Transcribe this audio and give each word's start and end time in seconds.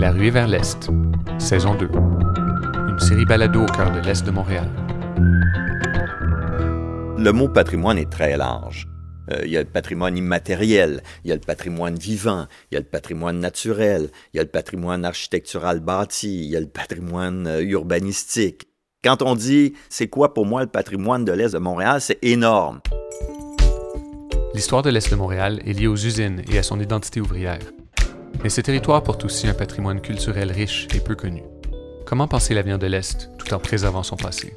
La 0.00 0.12
ruée 0.12 0.30
vers 0.30 0.48
l'Est, 0.48 0.88
saison 1.38 1.74
2. 1.74 1.90
Une 2.88 2.98
série 2.98 3.26
balado 3.26 3.64
au 3.64 3.66
cœur 3.66 3.92
de 3.92 3.98
l'Est 3.98 4.24
de 4.24 4.30
Montréal. 4.30 4.66
Le 7.18 7.30
mot 7.32 7.50
patrimoine 7.50 7.98
est 7.98 8.10
très 8.10 8.38
large. 8.38 8.88
Euh, 9.30 9.42
il 9.44 9.50
y 9.50 9.58
a 9.58 9.60
le 9.60 9.68
patrimoine 9.68 10.16
immatériel, 10.16 11.02
il 11.22 11.28
y 11.28 11.32
a 11.32 11.34
le 11.34 11.42
patrimoine 11.42 11.96
vivant, 11.96 12.46
il 12.70 12.76
y 12.76 12.78
a 12.78 12.80
le 12.80 12.86
patrimoine 12.86 13.40
naturel, 13.40 14.08
il 14.32 14.38
y 14.38 14.40
a 14.40 14.42
le 14.42 14.48
patrimoine 14.48 15.04
architectural 15.04 15.80
bâti, 15.80 16.46
il 16.46 16.50
y 16.50 16.56
a 16.56 16.60
le 16.60 16.68
patrimoine 16.68 17.46
euh, 17.46 17.62
urbanistique. 17.62 18.68
Quand 19.04 19.20
on 19.20 19.34
dit 19.34 19.74
c'est 19.90 20.08
quoi 20.08 20.32
pour 20.32 20.46
moi 20.46 20.62
le 20.62 20.70
patrimoine 20.70 21.26
de 21.26 21.32
l'Est 21.32 21.52
de 21.52 21.58
Montréal, 21.58 22.00
c'est 22.00 22.18
énorme. 22.22 22.80
L'histoire 24.54 24.80
de 24.80 24.88
l'Est 24.88 25.10
de 25.10 25.16
Montréal 25.16 25.60
est 25.66 25.74
liée 25.74 25.88
aux 25.88 25.96
usines 25.96 26.42
et 26.50 26.56
à 26.56 26.62
son 26.62 26.80
identité 26.80 27.20
ouvrière. 27.20 27.58
Mais 28.42 28.48
ce 28.48 28.62
territoire 28.62 29.02
porte 29.02 29.24
aussi 29.26 29.48
un 29.48 29.54
patrimoine 29.54 30.00
culturel 30.00 30.50
riche 30.50 30.88
et 30.94 31.00
peu 31.00 31.14
connu. 31.14 31.42
Comment 32.06 32.26
penser 32.26 32.54
l'avenir 32.54 32.78
de 32.78 32.86
l'Est 32.86 33.30
tout 33.36 33.52
en 33.52 33.58
préservant 33.58 34.02
son 34.02 34.16
passé? 34.16 34.54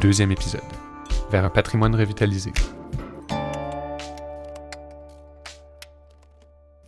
Deuxième 0.00 0.32
épisode. 0.32 0.62
Vers 1.30 1.44
un 1.44 1.50
patrimoine 1.50 1.94
revitalisé. 1.94 2.52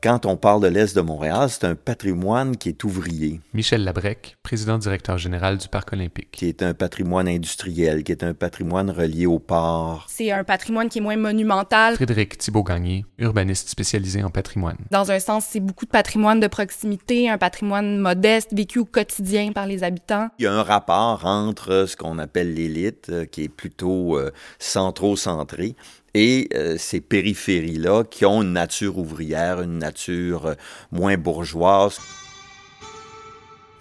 Quand 0.02 0.24
on 0.24 0.38
parle 0.38 0.62
de 0.62 0.68
l'Est 0.68 0.96
de 0.96 1.02
Montréal, 1.02 1.50
c'est 1.50 1.64
un 1.64 1.74
patrimoine 1.74 2.56
qui 2.56 2.70
est 2.70 2.84
ouvrier. 2.84 3.42
Michel 3.52 3.84
Labrec, 3.84 4.38
président-directeur 4.42 5.18
général 5.18 5.59
du 5.59 5.68
Parc 5.68 5.92
olympique. 5.92 6.30
Qui 6.32 6.46
est 6.46 6.62
un 6.62 6.73
patrimoine 6.73 7.28
industriel, 7.28 8.02
qui 8.02 8.12
est 8.12 8.24
un 8.24 8.32
patrimoine 8.32 8.90
relié 8.90 9.26
au 9.26 9.38
port. 9.38 10.06
C'est 10.09 10.30
un 10.30 10.42
patrimoine 10.42 10.88
qui 10.88 11.00
est 11.00 11.02
moins 11.02 11.18
monumental. 11.18 11.96
Frédéric 11.96 12.38
Thibault-Gagné, 12.38 13.04
urbaniste 13.18 13.68
spécialisé 13.68 14.23
en 14.23 14.30
patrimoine. 14.30 14.78
Dans 14.90 15.10
un 15.10 15.18
sens, 15.18 15.45
c'est 15.46 15.60
beaucoup 15.60 15.84
de 15.84 15.90
patrimoine 15.90 16.40
de 16.40 16.46
proximité, 16.46 17.29
un 17.29 17.37
patrimoine 17.37 17.98
modeste, 17.98 18.54
vécu 18.54 18.79
au 18.79 18.87
quotidien 18.87 19.52
par 19.52 19.66
les 19.66 19.85
habitants. 19.85 20.29
Il 20.38 20.45
y 20.45 20.48
a 20.48 20.54
un 20.54 20.62
rapport 20.62 21.26
entre 21.26 21.85
ce 21.87 21.95
qu'on 21.95 22.18
appelle 22.18 22.54
l'élite, 22.54 23.09
euh, 23.10 23.26
qui 23.26 23.42
est 23.42 23.48
plutôt 23.51 24.16
euh, 24.16 24.30
centro-centré, 24.59 25.76
et 26.15 26.49
euh, 26.55 26.77
ces 26.79 27.01
périphéries-là 27.01 28.05
qui 28.05 28.25
ont 28.25 28.43
une 28.43 28.53
nature 28.53 28.99
ouvrière, 28.99 29.61
une 29.61 29.79
nature 29.79 30.47
euh, 30.47 30.55
moins 30.91 31.16
bourgeoise. 31.16 31.99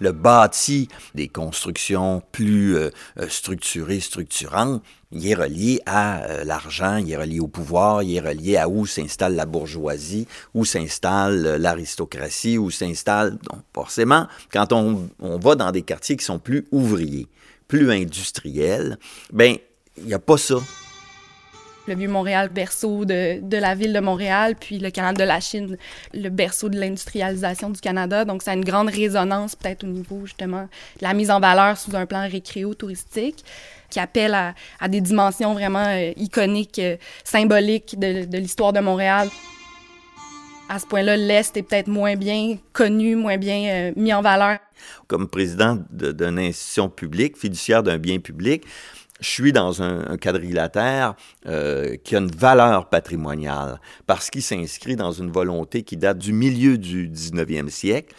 Le 0.02 0.12
bâti 0.12 0.88
des 1.14 1.28
constructions 1.28 2.22
plus 2.32 2.74
euh, 2.74 2.90
structurées, 3.28 4.00
structurantes, 4.00 4.82
il 5.12 5.26
est 5.26 5.34
relié 5.34 5.80
à 5.84 6.44
l'argent, 6.44 6.96
il 6.96 7.10
est 7.10 7.16
relié 7.16 7.40
au 7.40 7.48
pouvoir, 7.48 8.02
il 8.02 8.16
est 8.16 8.20
relié 8.20 8.56
à 8.56 8.68
où 8.68 8.86
s'installe 8.86 9.34
la 9.34 9.44
bourgeoisie, 9.44 10.26
où 10.54 10.64
s'installe 10.64 11.56
l'aristocratie, 11.56 12.56
où 12.56 12.70
s'installe... 12.70 13.32
Donc 13.32 13.60
forcément, 13.74 14.26
quand 14.52 14.72
on, 14.72 15.10
on 15.18 15.38
va 15.38 15.56
dans 15.56 15.72
des 15.72 15.82
quartiers 15.82 16.16
qui 16.16 16.24
sont 16.24 16.38
plus 16.38 16.64
ouvriers, 16.70 17.26
plus 17.66 17.90
industriels, 17.90 18.98
ben 19.32 19.56
il 19.98 20.04
n'y 20.04 20.14
a 20.14 20.20
pas 20.20 20.38
ça 20.38 20.56
le 21.90 21.96
Vieux-Montréal, 21.96 22.48
berceau 22.48 23.04
de, 23.04 23.40
de, 23.42 23.56
la 23.56 23.74
ville 23.74 23.92
de 23.92 24.00
Montréal, 24.00 24.54
puis 24.58 24.78
le 24.78 24.90
canal 24.90 25.16
de 25.16 25.24
la 25.24 25.40
Chine, 25.40 25.76
le 26.14 26.28
berceau 26.28 26.68
de 26.68 26.78
l'industrialisation 26.78 27.70
du 27.70 27.80
Canada. 27.80 28.24
Donc, 28.24 28.42
ça 28.42 28.52
a 28.52 28.54
une 28.54 28.64
grande 28.64 28.88
résonance 28.88 29.56
peut-être 29.56 29.84
au 29.84 29.88
niveau 29.88 30.24
justement 30.24 30.62
de 30.62 31.02
la 31.02 31.12
mise 31.12 31.30
en 31.30 31.40
valeur 31.40 31.76
sous 31.76 31.94
un 31.94 32.06
plan 32.06 32.28
récréo-touristique 32.28 33.44
qui 33.90 33.98
appelle 33.98 34.34
à, 34.34 34.54
à, 34.78 34.88
des 34.88 35.00
dimensions 35.00 35.52
vraiment 35.52 35.84
euh, 35.86 36.12
iconiques, 36.16 36.78
euh, 36.78 36.96
symboliques 37.24 37.98
de, 37.98 38.24
de 38.24 38.38
l'histoire 38.38 38.72
de 38.72 38.80
Montréal. 38.80 39.28
À 40.68 40.78
ce 40.78 40.86
point-là, 40.86 41.16
l'Est 41.16 41.56
est 41.56 41.62
peut-être 41.62 41.88
moins 41.88 42.14
bien 42.14 42.56
connu, 42.72 43.16
moins 43.16 43.36
bien 43.36 43.64
euh, 43.68 43.92
mis 43.96 44.14
en 44.14 44.22
valeur. 44.22 44.58
Comme 45.08 45.28
président 45.28 45.76
d'une 45.90 46.38
institution 46.38 46.88
publique, 46.88 47.36
fiduciaire 47.36 47.82
d'un 47.82 47.98
bien 47.98 48.20
public, 48.20 48.64
je 49.20 49.28
suis 49.28 49.52
dans 49.52 49.82
un, 49.82 50.16
quadrilatère 50.16 51.14
euh, 51.46 51.96
qui 52.02 52.16
a 52.16 52.18
une 52.18 52.30
valeur 52.30 52.88
patrimoniale 52.88 53.80
parce 54.06 54.30
qu'il 54.30 54.42
s'inscrit 54.42 54.96
dans 54.96 55.12
une 55.12 55.30
volonté 55.30 55.82
qui 55.82 55.96
date 55.96 56.18
du 56.18 56.32
milieu 56.32 56.78
du 56.78 57.08
19e 57.08 57.68
siècle 57.68 58.14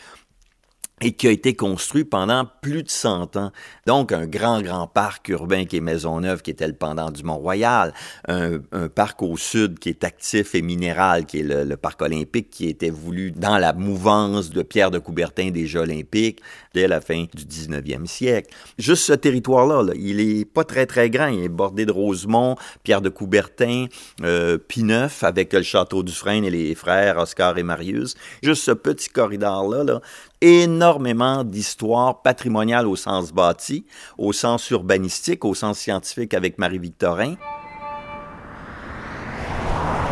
et 1.02 1.14
qui 1.14 1.28
a 1.28 1.32
été 1.32 1.56
construit 1.56 2.04
pendant 2.04 2.46
plus 2.62 2.84
de 2.84 2.90
100 2.90 3.36
ans. 3.36 3.52
Donc, 3.88 4.12
un 4.12 4.28
grand, 4.28 4.62
grand 4.62 4.88
parc 4.88 5.30
urbain 5.30 5.66
qui 5.66 5.78
est 5.78 5.82
Maisonneuve, 5.82 6.42
qui 6.42 6.52
était 6.52 6.68
le 6.68 6.74
pendant 6.74 7.12
du 7.12 7.24
Mont-Royal, 7.24 7.94
un, 8.28 8.60
un, 8.72 8.88
parc 8.88 9.22
au 9.24 9.36
sud 9.38 9.80
qui 9.80 9.90
est 9.90 10.04
actif 10.04 10.56
et 10.56 10.62
minéral, 10.62 11.26
qui 11.26 11.40
est 11.40 11.44
le, 11.44 11.64
le, 11.64 11.78
parc 11.78 12.02
olympique, 12.02 12.50
qui 12.50 12.68
était 12.68 12.90
voulu 12.90 13.32
dans 13.32 13.58
la 13.58 13.74
mouvance 13.74 14.50
de 14.52 14.62
Pierre 14.62 14.92
de 14.92 15.00
Coubertin 15.00 15.50
des 15.50 15.66
Jeux 15.66 15.82
olympiques 15.82 16.42
dès 16.74 16.88
la 16.88 17.02
fin 17.02 17.26
du 17.34 17.46
19e 17.46 18.06
siècle. 18.06 18.54
Juste 18.78 19.04
ce 19.04 19.14
territoire-là, 19.14 19.84
là, 19.84 19.94
il 19.96 20.20
est 20.20 20.46
pas 20.46 20.64
très, 20.64 20.86
très 20.86 21.10
grand. 21.10 21.28
Il 21.28 21.44
est 21.44 21.50
bordé 21.50 21.86
de 21.86 21.92
Rosemont, 21.92 22.56
Pierre 22.84 23.02
de 23.02 23.10
Coubertin, 23.10 23.86
euh, 24.24 24.58
Pineuf, 24.58 25.24
avec 25.24 25.54
le 25.54 25.64
château 25.64 26.04
du 26.04 26.12
Frein 26.12 26.44
et 26.44 26.50
les 26.50 26.76
frères 26.76 27.18
Oscar 27.18 27.58
et 27.58 27.64
Marius. 27.64 28.16
Juste 28.44 28.64
ce 28.64 28.72
petit 28.72 29.10
corridor-là, 29.10 29.84
là, 29.84 30.02
énormément 30.42 31.44
d'histoire 31.44 32.22
patrimoniale 32.22 32.88
au 32.88 32.96
sens 32.96 33.32
bâti, 33.32 33.86
au 34.18 34.34
sens 34.34 34.70
urbanistique, 34.72 35.46
au 35.46 35.54
sens 35.54 35.78
scientifique 35.78 36.34
avec 36.34 36.58
Marie-Victorin. 36.58 37.36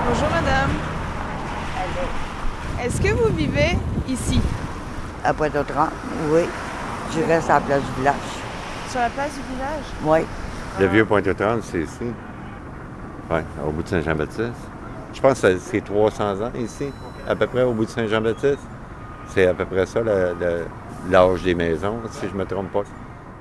Bonjour 0.07 0.29
madame. 0.29 0.69
Est-ce 2.81 3.01
que 3.01 3.11
vous 3.11 3.35
vivez 3.35 3.77
ici? 4.07 4.39
À 5.23 5.33
Pointe-aux-Trembles, 5.33 5.91
oui. 6.31 6.41
Je 7.11 7.19
reste 7.21 7.49
à 7.49 7.55
la 7.55 7.61
place 7.61 7.81
du 7.81 7.91
village. 7.99 8.15
Sur 8.89 9.01
la 9.01 9.09
place 9.09 9.33
du 9.33 9.41
village? 9.53 9.83
Oui. 10.05 10.19
Le 10.79 10.87
vieux 10.87 11.05
Pointe-aux-Trembles, 11.05 11.63
c'est 11.63 11.81
ici. 11.81 12.13
Oui, 13.29 13.39
au 13.67 13.71
bout 13.71 13.83
de 13.83 13.87
Saint-Jean-Baptiste. 13.89 14.53
Je 15.13 15.21
pense 15.21 15.41
que 15.41 15.57
c'est 15.57 15.83
300 15.83 16.41
ans 16.41 16.51
ici, 16.55 16.91
à 17.27 17.35
peu 17.35 17.47
près 17.47 17.63
au 17.63 17.73
bout 17.73 17.85
de 17.85 17.89
Saint-Jean-Baptiste. 17.89 18.59
C'est 19.33 19.45
à 19.45 19.53
peu 19.53 19.65
près 19.65 19.85
ça 19.85 20.01
l'âge 21.09 21.43
des 21.43 21.55
maisons, 21.55 21.99
si 22.11 22.27
je 22.27 22.33
ne 22.33 22.39
me 22.39 22.45
trompe 22.45 22.71
pas. 22.71 22.83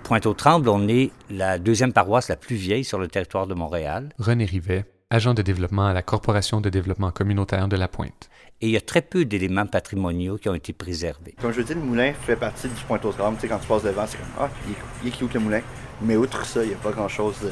Pointe-aux-Trembles, 0.04 0.68
on 0.68 0.86
est 0.88 1.10
la 1.30 1.58
deuxième 1.58 1.92
paroisse 1.92 2.28
la 2.28 2.36
plus 2.36 2.56
vieille 2.56 2.84
sur 2.84 2.98
le 2.98 3.08
territoire 3.08 3.46
de 3.46 3.54
Montréal. 3.54 4.10
René 4.18 4.44
Rivet, 4.44 4.84
agent 5.10 5.34
de 5.34 5.42
développement 5.42 5.86
à 5.86 5.92
la 5.92 6.02
Corporation 6.02 6.60
de 6.60 6.70
développement 6.70 7.10
communautaire 7.10 7.68
de 7.68 7.76
la 7.76 7.88
Pointe. 7.88 8.28
Et 8.60 8.66
il 8.66 8.72
y 8.72 8.76
a 8.76 8.80
très 8.80 9.02
peu 9.02 9.24
d'éléments 9.24 9.66
patrimoniaux 9.66 10.36
qui 10.36 10.48
ont 10.48 10.54
été 10.54 10.72
préservés. 10.72 11.34
Comme 11.40 11.52
je 11.52 11.62
dis, 11.62 11.74
le 11.74 11.80
moulin 11.80 12.12
fait 12.12 12.36
partie 12.36 12.68
du 12.68 12.82
Pointe-aux-Trembles. 12.86 13.36
Tu 13.36 13.42
sais, 13.42 13.48
quand 13.48 13.58
tu 13.58 13.66
passes 13.66 13.84
devant, 13.84 14.06
c'est 14.06 14.18
comme 14.18 14.26
Ah, 14.38 14.50
il 15.02 15.08
est, 15.08 15.10
cute 15.10 15.32
le 15.34 15.40
moulin. 15.40 15.60
Mais 16.02 16.16
outre 16.16 16.44
ça, 16.44 16.62
il 16.64 16.68
n'y 16.68 16.74
a 16.74 16.78
pas 16.78 16.90
grand-chose 16.90 17.36
de. 17.40 17.50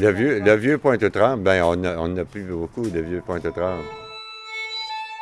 Le 0.00 0.12
vieux, 0.12 0.40
le 0.40 0.54
vieux 0.54 0.78
Pointe-aux-Trembles, 0.78 1.42
ben, 1.42 1.62
on 1.64 1.76
n'a 1.76 1.96
on 1.98 2.16
a 2.16 2.24
plus 2.24 2.44
beaucoup 2.44 2.88
de 2.88 3.00
vieux 3.00 3.22
Pointe-aux-Trembles. 3.24 3.84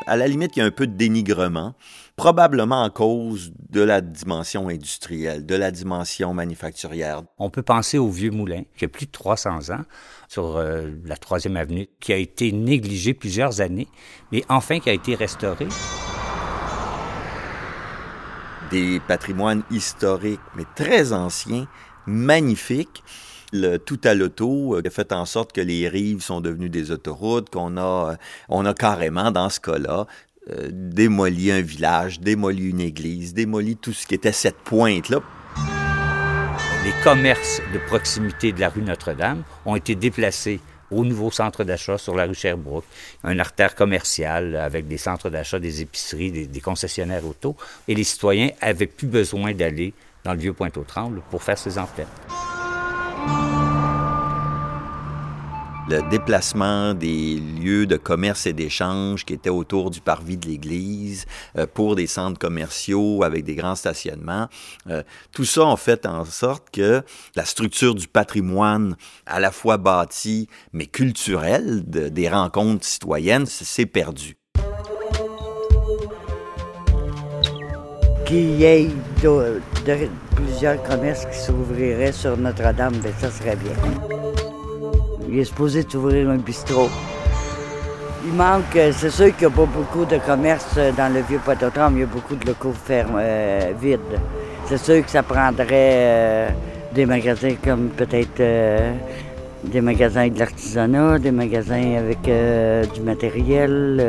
À 0.07 0.17
la 0.17 0.29
limite, 0.29 0.57
il 0.57 0.61
y 0.61 0.63
a 0.63 0.67
un 0.67 0.71
peu 0.71 0.87
de 0.87 0.93
dénigrement, 0.93 1.75
probablement 2.17 2.83
en 2.83 2.89
cause 2.91 3.53
de 3.71 3.83
la 3.83 4.01
dimension 4.01 4.69
industrielle, 4.69 5.45
de 5.45 5.55
la 5.55 5.71
dimension 5.71 6.33
manufacturière. 6.33 7.23
On 7.39 7.51
peut 7.51 7.63
penser 7.63 7.99
au 7.99 8.09
vieux 8.09 8.31
moulin, 8.31 8.63
qui 8.77 8.87
a 8.87 8.89
plus 8.89 9.07
de 9.07 9.11
300 9.13 9.71
ans, 9.71 9.85
sur 10.27 10.57
euh, 10.57 10.91
la 11.05 11.19
troisième 11.19 11.59
avenue, 11.59 11.89
qui 12.01 12.15
a 12.15 12.17
été 12.17 12.53
négligé 12.53 13.13
plusieurs 13.13 13.61
années, 13.61 13.89
mais 14.33 14.43
enfin 14.49 14.81
qui 14.81 14.89
a 14.89 14.95
été 14.95 15.15
restauré. 15.15 15.69
Des 18.71 18.99
patrimoines 19.07 19.63
historiques, 19.71 20.41
mais 20.57 20.65
très 20.75 21.13
anciens, 21.13 21.69
magnifiques 22.07 23.05
le 23.53 23.77
tout 23.77 24.01
à 24.03 24.15
l'auto 24.15 24.77
a 24.77 24.91
fait 24.91 25.13
en 25.13 25.25
sorte 25.25 25.53
que 25.53 25.61
les 25.61 25.89
rives 25.89 26.21
sont 26.21 26.41
devenues 26.41 26.69
des 26.69 26.91
autoroutes, 26.91 27.49
qu'on 27.49 27.77
a, 27.77 28.17
on 28.49 28.67
a 28.67 28.75
carrément, 28.75 29.31
dans 29.31 29.49
ce 29.51 29.61
cas-là, 29.61 30.07
euh, 30.51 30.69
démoli 30.71 31.51
un 31.51 31.61
village, 31.61 32.21
démoli 32.21 32.71
une 32.71 32.81
église, 32.81 33.35
démoli 33.35 33.77
tout 33.77 33.93
ce 33.93 34.07
qui 34.07 34.15
était 34.15 34.33
cette 34.33 34.59
pointe-là. 34.59 35.21
Les 36.85 36.93
commerces 37.03 37.61
de 37.75 37.79
proximité 37.87 38.53
de 38.53 38.61
la 38.61 38.69
rue 38.69 38.83
Notre-Dame 38.83 39.43
ont 39.65 39.75
été 39.75 39.97
déplacés 39.97 40.61
au 40.93 41.05
nouveau 41.05 41.33
centre 41.33 41.65
d'achat 41.65 41.99
sur 41.99 42.15
la 42.15 42.27
rue 42.27 42.35
Sherbrooke, 42.35 42.85
un 43.25 43.41
artère 43.41 43.75
commercial 43.75 44.55
avec 44.55 44.87
des 44.87 44.99
centres 44.99 45.31
d'achat, 45.31 45.59
des 45.59 45.83
épiceries, 45.83 46.31
des, 46.31 46.47
des, 46.47 46.61
concessionnaires 46.61 47.27
auto, 47.27 47.57
et 47.89 47.97
les 47.97 48.05
citoyens 48.05 48.51
avaient 48.61 48.87
plus 48.87 49.09
besoin 49.09 49.53
d'aller 49.53 49.95
dans 50.23 50.33
le 50.33 50.39
vieux 50.39 50.53
Pointe-aux-Trembles 50.53 51.23
pour 51.29 51.43
faire 51.43 51.59
ces 51.59 51.77
emplettes 51.77 52.07
le 55.89 56.03
déplacement 56.11 56.95
des 56.95 57.37
lieux 57.37 57.87
de 57.87 57.97
commerce 57.97 58.47
et 58.47 58.53
d'échange 58.53 59.25
qui 59.25 59.35
étaient 59.35 59.51
autour 59.51 59.91
du 59.91 60.01
parvis 60.01 60.37
de 60.37 60.47
l'église 60.47 61.27
euh, 61.57 61.67
pour 61.73 61.95
des 61.95 62.07
centres 62.07 62.39
commerciaux 62.39 63.23
avec 63.23 63.45
des 63.45 63.55
grands 63.55 63.77
stationnements. 63.77 64.49
Euh, 64.89 65.03
tout 65.33 65.45
ça 65.45 65.71
a 65.71 65.77
fait 65.77 66.07
en 66.07 66.25
sorte 66.25 66.71
que 66.71 67.03
la 67.37 67.45
structure 67.45 67.95
du 67.95 68.09
patrimoine, 68.09 68.97
à 69.27 69.41
la 69.41 69.53
fois 69.53 69.77
bâti 69.77 70.49
mais 70.73 70.87
culturel, 70.87 71.89
de, 71.89 72.09
des 72.09 72.29
rencontres 72.29 72.85
citoyennes, 72.85 73.47
s'est 73.47 73.87
perdue. 73.87 74.37
qu'il 78.27 78.59
y 78.59 78.65
ait 78.65 78.89
plusieurs 80.35 80.83
commerces 80.83 81.27
qui 81.27 81.39
s'ouvriraient 81.39 82.11
sur 82.11 82.37
Notre-Dame, 82.37 82.95
ben 82.97 83.13
ça 83.21 83.31
serait 83.31 83.55
bien. 83.55 84.26
Il 85.29 85.39
est 85.39 85.45
supposé 85.45 85.83
d'ouvrir 85.83 86.31
un 86.31 86.37
bistrot. 86.37 86.89
Il 88.25 88.33
manque, 88.33 88.77
euh, 88.77 88.93
c'est 88.93 89.11
sûr 89.11 89.27
qu'il 89.37 89.47
n'y 89.47 89.53
a 89.55 89.57
pas 89.57 89.67
beaucoup 89.67 90.05
de 90.05 90.19
commerces 90.19 90.75
euh, 90.77 90.93
dans 90.93 91.13
le 91.13 91.21
vieux 91.21 91.39
Pointe-aux-Trembles, 91.39 91.97
il 91.97 92.01
y 92.01 92.03
a 92.03 92.07
beaucoup 92.07 92.35
de 92.35 92.47
locaux 92.47 92.73
fermes, 92.73 93.19
euh, 93.19 93.73
vides. 93.81 94.01
C'est 94.67 94.79
sûr 94.79 95.05
que 95.05 95.11
ça 95.11 95.23
prendrait 95.23 96.53
des 96.93 97.07
magasins 97.07 97.55
comme 97.65 97.89
peut-être 97.91 98.43
des 99.63 99.81
magasins 99.81 100.23
avec 100.23 100.35
de 100.35 100.39
l'artisanat, 100.41 101.21
des 101.21 101.31
magasins 101.31 101.97
avec 101.99 102.23
du 102.93 103.01
matériel. 103.01 104.03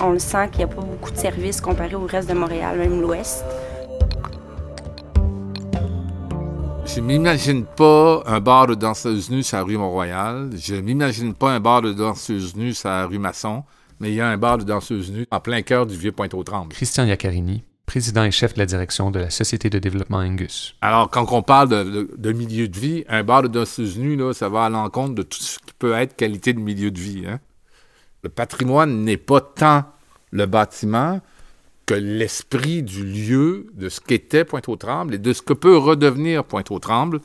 On 0.00 0.10
le 0.10 0.20
sent 0.20 0.48
qu'il 0.52 0.64
n'y 0.64 0.72
a 0.72 0.74
pas 0.74 0.82
beaucoup 0.82 1.10
de 1.10 1.16
services 1.16 1.60
comparé 1.60 1.96
au 1.96 2.06
reste 2.06 2.28
de 2.28 2.34
Montréal, 2.34 2.78
même 2.78 3.00
l'Ouest. 3.00 3.44
Je 7.00 7.04
m'imagine 7.06 7.64
pas 7.64 8.22
un 8.26 8.40
bar 8.40 8.66
de 8.66 8.74
danseuses 8.74 9.30
nues 9.30 9.42
sur 9.42 9.56
la 9.56 9.62
rue 9.62 9.78
Mont-Royal. 9.78 10.50
Je 10.54 10.74
m'imagine 10.74 11.32
pas 11.32 11.50
un 11.50 11.58
bar 11.58 11.80
de 11.80 11.94
danseuses 11.94 12.54
nues 12.54 12.74
sur 12.74 12.90
la 12.90 13.06
rue 13.06 13.18
Masson. 13.18 13.64
Mais 14.00 14.10
il 14.10 14.16
y 14.16 14.20
a 14.20 14.28
un 14.28 14.36
bar 14.36 14.58
de 14.58 14.64
danseuses 14.64 15.10
nues 15.10 15.26
en 15.30 15.40
plein 15.40 15.62
cœur 15.62 15.86
du 15.86 15.96
vieux 15.96 16.12
Pointe-aux-Trembles. 16.12 16.74
Christian 16.74 17.06
Iaccarini, 17.06 17.64
président 17.86 18.22
et 18.24 18.30
chef 18.30 18.52
de 18.52 18.58
la 18.58 18.66
direction 18.66 19.10
de 19.10 19.18
la 19.18 19.30
Société 19.30 19.70
de 19.70 19.78
développement 19.78 20.18
Angus. 20.18 20.76
Alors, 20.82 21.08
quand 21.08 21.26
on 21.32 21.40
parle 21.42 21.70
de, 21.70 21.82
de- 21.84 22.10
de 22.18 22.32
milieu 22.32 22.68
de 22.68 22.78
vie, 22.78 23.04
un 23.08 23.24
bar 23.24 23.42
de 23.44 23.48
danseuses 23.48 23.98
nues, 23.98 24.16
là, 24.16 24.34
ça 24.34 24.50
va 24.50 24.66
à 24.66 24.68
l'encontre 24.68 25.14
de 25.14 25.22
tout 25.22 25.40
ce 25.40 25.58
qui 25.58 25.72
peut 25.78 25.94
être 25.94 26.14
qualité 26.16 26.52
de 26.52 26.60
milieu 26.60 26.90
de 26.90 27.00
vie. 27.00 27.24
hein. 27.26 27.40
Le 28.22 28.28
patrimoine 28.28 29.04
n'est 29.04 29.16
pas 29.16 29.40
tant 29.40 29.84
le 30.32 30.44
bâtiment 30.44 31.22
que 31.90 31.94
l'esprit 31.94 32.84
du 32.84 33.04
lieu, 33.04 33.66
de 33.74 33.88
ce 33.88 34.00
qu'était 34.00 34.44
Pointe-aux-Trembles 34.44 35.14
et 35.14 35.18
de 35.18 35.32
ce 35.32 35.42
que 35.42 35.52
peut 35.52 35.76
redevenir 35.76 36.44
Pointe-aux-Trembles 36.44 37.20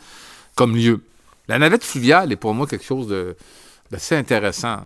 comme 0.56 0.76
lieu. 0.76 1.02
La 1.48 1.60
navette 1.60 1.84
fluviale 1.84 2.32
est 2.32 2.36
pour 2.36 2.56
moi 2.56 2.66
quelque 2.66 2.84
chose 2.84 3.08
d'assez 3.92 4.16
intéressant. 4.16 4.80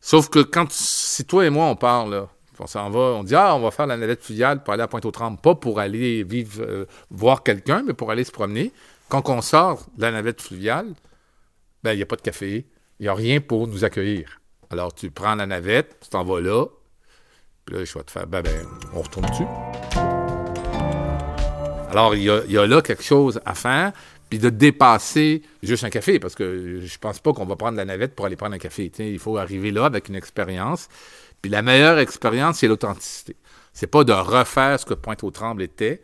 Sauf 0.00 0.30
que 0.30 0.38
quand 0.38 0.72
si 0.72 1.26
toi 1.26 1.44
et 1.44 1.50
moi 1.50 1.66
on 1.66 1.76
parle, 1.76 2.28
on 2.58 2.66
s'en 2.66 2.88
va, 2.88 2.98
on 2.98 3.24
dit 3.24 3.34
ah 3.34 3.54
on 3.54 3.60
va 3.60 3.70
faire 3.70 3.86
la 3.86 3.98
navette 3.98 4.22
fluviale 4.22 4.64
pour 4.64 4.72
aller 4.72 4.84
à 4.84 4.88
Pointe-aux-Trembles, 4.88 5.36
pas 5.36 5.54
pour 5.54 5.80
aller 5.80 6.24
vivre, 6.24 6.62
euh, 6.62 6.86
voir 7.10 7.42
quelqu'un, 7.42 7.82
mais 7.86 7.92
pour 7.92 8.10
aller 8.10 8.24
se 8.24 8.32
promener. 8.32 8.72
Quand 9.10 9.28
on 9.28 9.42
sort 9.42 9.84
de 9.98 10.00
la 10.00 10.12
navette 10.12 10.40
fluviale, 10.40 10.94
ben 11.82 11.92
il 11.92 11.96
n'y 11.96 12.02
a 12.02 12.06
pas 12.06 12.16
de 12.16 12.22
café, 12.22 12.64
il 13.00 13.02
n'y 13.02 13.08
a 13.08 13.14
rien 13.14 13.42
pour 13.42 13.68
nous 13.68 13.84
accueillir. 13.84 14.40
Alors 14.70 14.94
tu 14.94 15.10
prends 15.10 15.34
la 15.34 15.44
navette, 15.44 15.98
tu 16.00 16.08
t'en 16.08 16.24
vas 16.24 16.40
là, 16.40 16.64
puis 17.64 17.76
là 17.76 17.84
je 17.84 17.94
vais 17.94 18.04
te 18.04 18.10
faire 18.10 18.26
ben 18.26 18.42
ben 18.42 18.66
on 18.94 19.02
retourne 19.02 19.26
dessus. 19.26 19.46
Alors, 21.94 22.16
il 22.16 22.24
y, 22.24 22.58
a, 22.58 22.66
là 22.66 22.82
quelque 22.82 23.04
chose 23.04 23.40
à 23.44 23.54
faire, 23.54 23.92
puis 24.28 24.40
de 24.40 24.50
dépasser 24.50 25.42
juste 25.62 25.84
un 25.84 25.90
café, 25.90 26.18
parce 26.18 26.34
que 26.34 26.80
je 26.80 26.98
pense 26.98 27.20
pas 27.20 27.32
qu'on 27.32 27.44
va 27.44 27.54
prendre 27.54 27.76
la 27.76 27.84
navette 27.84 28.16
pour 28.16 28.26
aller 28.26 28.34
prendre 28.34 28.56
un 28.56 28.58
café. 28.58 28.90
Il 28.98 29.20
faut 29.20 29.38
arriver 29.38 29.70
là 29.70 29.84
avec 29.84 30.08
une 30.08 30.16
expérience. 30.16 30.88
Puis 31.40 31.52
la 31.52 31.62
meilleure 31.62 32.00
expérience, 32.00 32.58
c'est 32.58 32.66
l'authenticité. 32.66 33.36
C'est 33.72 33.86
pas 33.86 34.02
de 34.02 34.12
refaire 34.12 34.80
ce 34.80 34.84
que 34.84 34.94
Pointe-aux-Trembles 34.94 35.62
était, 35.62 36.02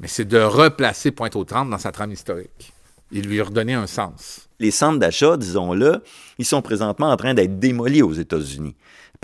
mais 0.00 0.08
c'est 0.08 0.24
de 0.24 0.38
replacer 0.38 1.10
Pointe-aux-Trembles 1.10 1.70
dans 1.70 1.76
sa 1.76 1.92
trame 1.92 2.12
historique 2.12 2.72
et 3.12 3.20
lui 3.20 3.42
redonner 3.42 3.74
un 3.74 3.86
sens. 3.86 4.48
Les 4.60 4.70
centres 4.70 4.98
d'achat, 4.98 5.36
disons-le, 5.36 6.02
ils 6.38 6.44
sont 6.44 6.62
présentement 6.62 7.10
en 7.10 7.16
train 7.16 7.34
d'être 7.34 7.58
démolis 7.58 8.02
aux 8.02 8.12
États-Unis 8.12 8.74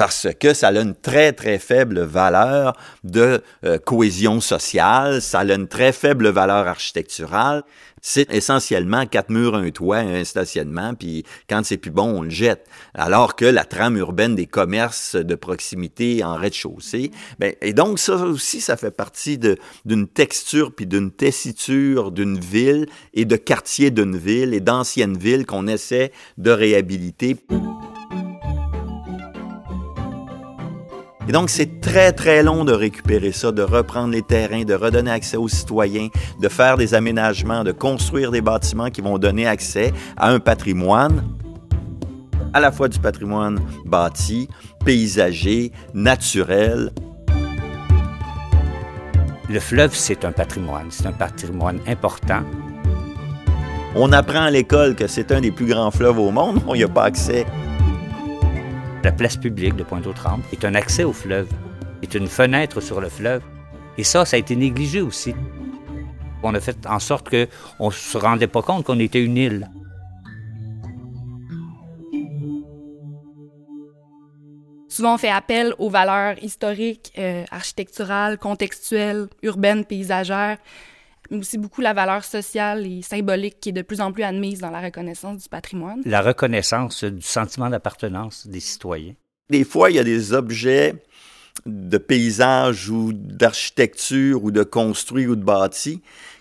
parce 0.01 0.29
que 0.41 0.55
ça 0.55 0.69
a 0.69 0.81
une 0.81 0.95
très, 0.95 1.35
très 1.35 1.59
faible 1.59 2.01
valeur 2.01 2.75
de 3.05 3.43
euh, 3.67 3.77
cohésion 3.77 4.41
sociale, 4.41 5.21
ça 5.21 5.41
a 5.41 5.45
une 5.53 5.69
très 5.69 5.93
faible 5.93 6.29
valeur 6.29 6.67
architecturale. 6.67 7.65
C'est 8.01 8.33
essentiellement 8.33 9.05
quatre 9.05 9.29
murs, 9.29 9.55
un 9.55 9.71
toit, 9.71 9.99
un 9.99 10.25
stationnement, 10.25 10.95
puis 10.95 11.27
quand 11.51 11.63
c'est 11.67 11.77
plus 11.77 11.91
bon, 11.91 12.21
on 12.21 12.23
le 12.23 12.31
jette. 12.31 12.67
Alors 12.95 13.37
que 13.37 13.45
la 13.45 13.65
trame 13.65 13.99
urbaine 13.99 14.35
des 14.35 14.47
commerces 14.47 15.17
de 15.17 15.35
proximité 15.35 16.25
en 16.25 16.35
rez-de-chaussée, 16.35 17.11
ben, 17.39 17.53
et 17.61 17.75
donc 17.75 17.99
ça 17.99 18.17
aussi, 18.17 18.63
ça 18.63 18.79
fait 18.79 18.91
partie 18.91 19.39
d'une 19.85 20.09
texture 20.09 20.75
puis 20.75 20.87
d'une 20.87 21.11
tessiture 21.11 22.11
d'une 22.11 22.41
ville 22.41 22.87
et 23.13 23.27
de 23.27 23.37
quartiers 23.37 23.91
d'une 23.91 24.17
ville 24.17 24.55
et 24.55 24.61
d'anciennes 24.61 25.19
villes 25.21 25.47
qu'on 25.47 25.67
essaie 25.67 26.13
de 26.39 26.51
réhabiliter. 26.51 27.37
Et 31.31 31.33
donc, 31.33 31.49
c'est 31.49 31.81
très, 31.81 32.11
très 32.11 32.43
long 32.43 32.65
de 32.65 32.73
récupérer 32.73 33.31
ça, 33.31 33.53
de 33.53 33.63
reprendre 33.63 34.13
les 34.13 34.23
terrains, 34.23 34.65
de 34.65 34.75
redonner 34.75 35.13
accès 35.13 35.37
aux 35.37 35.47
citoyens, 35.47 36.09
de 36.41 36.49
faire 36.49 36.77
des 36.77 36.93
aménagements, 36.93 37.63
de 37.63 37.71
construire 37.71 38.33
des 38.33 38.41
bâtiments 38.41 38.91
qui 38.91 39.01
vont 39.01 39.17
donner 39.17 39.47
accès 39.47 39.93
à 40.17 40.31
un 40.31 40.41
patrimoine, 40.41 41.23
à 42.53 42.59
la 42.59 42.73
fois 42.73 42.89
du 42.89 42.99
patrimoine 42.99 43.61
bâti, 43.85 44.49
paysager, 44.85 45.71
naturel. 45.95 46.91
Le 49.49 49.61
fleuve, 49.61 49.95
c'est 49.95 50.25
un 50.25 50.33
patrimoine. 50.33 50.87
C'est 50.91 51.07
un 51.07 51.13
patrimoine 51.13 51.79
important. 51.87 52.43
On 53.97 54.13
apprend 54.13 54.43
à 54.43 54.51
l'école 54.51 54.95
que 54.95 55.09
c'est 55.09 55.33
un 55.33 55.41
des 55.41 55.51
plus 55.51 55.67
grands 55.67 55.91
fleuves 55.91 56.19
au 56.21 56.31
monde, 56.31 56.63
on 56.69 56.77
n'y 56.77 56.85
a 56.85 56.89
pas 56.89 57.05
accès. 57.05 57.45
La 59.03 59.11
place 59.11 59.37
publique 59.37 59.75
de 59.75 59.83
Pointe-aux-Trembles 59.83 60.45
est 60.53 60.65
un 60.65 60.77
accès 60.77 61.03
au 61.03 61.13
fleuve, 61.13 61.49
est 62.01 62.15
une 62.15 62.29
fenêtre 62.29 62.81
sur 62.81 63.01
le 63.01 63.09
fleuve. 63.09 63.43
Et 63.99 64.05
ça, 64.05 64.25
ça 64.25 64.37
a 64.37 64.39
été 64.39 64.55
négligé 64.55 65.01
aussi. 65.01 65.35
On 66.45 66.55
a 66.55 66.61
fait 66.61 66.87
en 66.87 67.01
sorte 67.01 67.31
qu'on 67.31 67.87
ne 67.87 67.91
se 67.93 68.17
rendait 68.17 68.47
pas 68.47 68.63
compte 68.63 68.85
qu'on 68.85 69.01
était 69.01 69.23
une 69.25 69.37
île. 69.37 69.69
Souvent, 74.89 75.15
on 75.15 75.19
fait 75.19 75.31
appel 75.31 75.75
aux 75.79 75.91
valeurs 75.91 76.37
historiques, 76.43 77.13
euh, 77.19 77.45
architecturales, 77.51 78.39
contextuelles, 78.39 79.27
urbaines, 79.43 79.85
paysagères, 79.85 80.59
mais 81.31 81.39
aussi 81.39 81.59
beaucoup 81.59 81.81
la 81.81 81.93
valeur 81.93 82.25
sociale 82.25 82.87
et 82.87 83.03
symbolique 83.03 83.61
qui 83.61 83.71
est 83.71 83.73
de 83.73 83.83
plus 83.83 84.01
en 84.01 84.13
plus 84.13 84.23
admise 84.23 84.61
dans 84.61 84.71
la 84.71 84.81
reconnaissance 84.81 85.43
du 85.43 85.49
patrimoine. 85.49 86.03
La 86.05 86.23
reconnaissance 86.23 87.05
du 87.05 87.23
sentiment 87.23 87.71
d'appartenance 87.71 88.47
des 88.47 88.61
citoyens. 88.61 89.15
Des 89.51 89.65
fois, 89.65 89.91
il 89.91 89.97
y 89.97 89.99
a 89.99 90.05
des 90.05 90.33
objets 90.33 90.95
de 91.67 91.99
paysage 91.99 92.89
ou 92.89 93.13
d'architecture 93.13 94.45
ou 94.45 94.51
de 94.51 94.63
construit 94.63 95.27
ou 95.27 95.37
de 95.37 95.43
bâti 95.45 96.01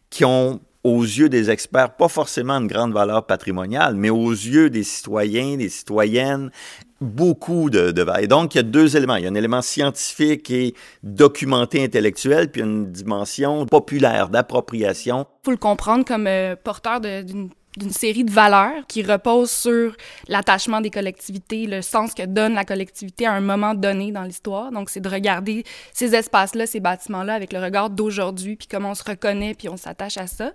qui 0.09 0.25
ont, 0.25 0.59
aux 0.83 1.03
yeux 1.03 1.29
des 1.29 1.49
experts, 1.49 1.95
pas 1.95 2.07
forcément 2.07 2.53
une 2.53 2.67
grande 2.67 2.93
valeur 2.93 3.25
patrimoniale, 3.25 3.95
mais 3.95 4.09
aux 4.09 4.31
yeux 4.31 4.69
des 4.69 4.83
citoyens, 4.83 5.57
des 5.57 5.69
citoyennes, 5.69 6.51
beaucoup 7.01 7.69
de, 7.69 7.91
de. 7.91 8.05
Et 8.19 8.27
donc, 8.27 8.55
il 8.55 8.57
y 8.57 8.59
a 8.59 8.63
deux 8.63 8.97
éléments. 8.97 9.15
Il 9.15 9.23
y 9.23 9.27
a 9.27 9.29
un 9.29 9.35
élément 9.35 9.61
scientifique 9.61 10.49
et 10.51 10.73
documenté 11.03 11.83
intellectuel, 11.83 12.51
puis 12.51 12.61
une 12.61 12.91
dimension 12.91 13.65
populaire, 13.65 14.29
d'appropriation. 14.29 15.25
faut 15.43 15.51
le 15.51 15.57
comprendre 15.57 16.05
comme 16.05 16.27
euh, 16.27 16.55
porteur 16.61 16.99
d'une 17.01 17.49
d'une 17.77 17.91
série 17.91 18.23
de 18.23 18.31
valeurs 18.31 18.85
qui 18.87 19.03
reposent 19.03 19.51
sur 19.51 19.95
l'attachement 20.27 20.81
des 20.81 20.89
collectivités, 20.89 21.65
le 21.67 21.81
sens 21.81 22.13
que 22.13 22.25
donne 22.25 22.53
la 22.53 22.65
collectivité 22.65 23.25
à 23.25 23.33
un 23.33 23.41
moment 23.41 23.73
donné 23.75 24.11
dans 24.11 24.23
l'histoire. 24.23 24.71
Donc, 24.71 24.89
c'est 24.89 24.99
de 24.99 25.09
regarder 25.09 25.63
ces 25.93 26.15
espaces-là, 26.15 26.65
ces 26.65 26.79
bâtiments-là 26.79 27.33
avec 27.33 27.53
le 27.53 27.59
regard 27.59 27.89
d'aujourd'hui, 27.89 28.55
puis 28.55 28.67
comment 28.69 28.91
on 28.91 28.95
se 28.95 29.03
reconnaît, 29.03 29.53
puis 29.53 29.69
on 29.69 29.77
s'attache 29.77 30.17
à 30.17 30.27
ça. 30.27 30.51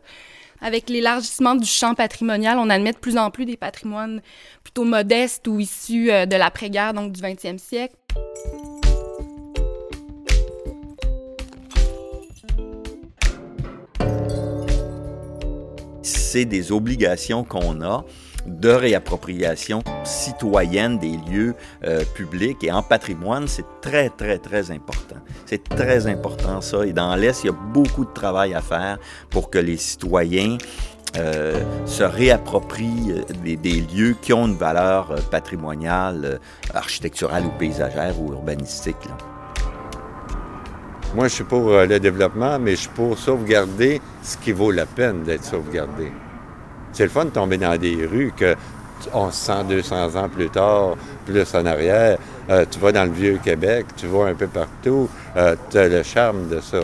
Avec 0.65 0.89
l'élargissement 0.89 1.57
du 1.57 1.67
champ 1.67 1.95
patrimonial, 1.95 2.57
on 2.59 2.71
admet 2.71 2.93
de 2.93 2.99
plus 2.99 3.19
en 3.19 3.31
plus 3.31 3.45
des 3.45 3.59
patrimoines 3.59 4.23
plutôt 4.63 4.85
modestes 4.85 5.47
ou 5.47 5.61
issus 5.61 6.11
euh, 6.11 6.25
de 6.25 6.37
l'après-guerre, 6.37 6.95
donc 6.95 7.13
du 7.13 7.21
20e 7.21 7.59
siècle. 7.59 7.95
c'est 16.35 16.47
des 16.47 16.73
obligations 16.73 17.45
qu'on 17.45 17.81
a 17.81 18.05
de 18.47 18.69
réappropriation 18.69 19.83
citoyenne 20.05 20.99
des 20.99 21.17
lieux 21.31 21.55
euh, 21.85 22.05
publics 22.15 22.63
et 22.63 22.73
en 22.73 22.83
patrimoine, 22.83 23.49
c'est 23.49 23.65
très, 23.81 24.11
très, 24.11 24.39
très 24.39 24.71
important. 24.71 25.17
C'est 25.47 25.65
très 25.69 26.07
important 26.07 26.61
ça. 26.61 26.85
Et 26.85 26.93
dans 26.93 27.15
l'Est, 27.17 27.45
il 27.45 27.47
y 27.47 27.51
a 27.51 27.57
beaucoup 27.73 28.05
de 28.05 28.13
travail 28.13 28.55
à 28.55 28.61
faire 28.61 28.99
pour 29.31 29.51
que 29.51 29.59
les 29.59 29.77
citoyens 29.77 30.59
euh, 31.17 31.61
se 31.87 32.03
réapproprient 32.03 33.13
euh, 33.13 33.57
des, 33.57 33.81
lieux 33.81 34.17
qui 34.21 34.33
ont 34.33 34.47
une 34.47 34.57
valeur 34.57 35.15
patrimoniale, 35.31 36.41
architecturale 36.75 37.47
ou 37.47 37.51
paysagère 37.59 38.21
ou 38.21 38.33
urbanistique. 38.33 38.97
Moi, 41.15 41.29
je 41.29 41.35
suis 41.35 41.45
pour 41.45 41.71
le 41.71 42.01
développement, 42.01 42.59
mais 42.59 42.73
je 42.73 42.81
suis 42.81 42.89
pour 42.89 43.17
sauvegarder 43.17 44.01
ce 44.23 44.37
qui 44.37 44.51
vaut 44.51 44.73
la 44.73 44.85
peine 44.85 45.23
d'être 45.23 45.45
sauvegardé. 45.45 46.11
C'est 46.95 47.03
le 47.05 47.11
fun 47.11 47.25
de 47.25 47.31
tomber 47.31 47.59
dans 47.59 47.77
des 47.77 48.07
rues 48.07 48.33
que 48.37 48.55
on 49.13 49.31
100, 49.31 49.65
200 49.65 50.15
ans 50.17 50.29
plus 50.29 50.49
tard, 50.49 50.97
plus 51.27 51.55
en 51.55 51.67
arrière, 51.67 52.19
Euh, 52.51 52.67
tu 52.71 52.79
vas 52.79 52.93
dans 52.93 53.05
le 53.05 53.11
vieux 53.11 53.39
Québec, 53.43 53.87
tu 53.97 54.07
vas 54.07 54.27
un 54.27 54.35
peu 54.35 54.47
partout, 54.47 55.09
euh, 55.37 55.57
tu 55.71 55.79
as 55.79 55.89
le 55.89 56.03
charme 56.03 56.47
de 56.49 56.61
ça. 56.61 56.81